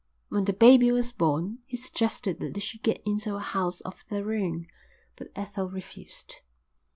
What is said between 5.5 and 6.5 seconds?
refused.